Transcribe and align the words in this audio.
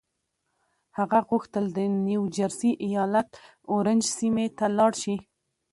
هغه 0.97 1.19
غوښتل 1.29 1.65
د 1.77 1.79
نيو 2.07 2.23
جرسي 2.35 2.71
ايالت 2.85 3.29
اورنج 3.71 4.03
سيمې 4.17 4.47
ته 4.57 4.65
لاړ 4.77 4.91
شي. 5.01 5.15